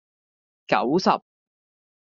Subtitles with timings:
[0.65, 1.11] 九十